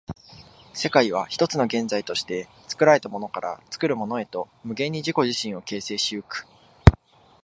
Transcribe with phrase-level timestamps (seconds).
[0.73, 6.47] 世界は一つの現在として、作られたものから作るものへと無限に自己自身を形成し行く。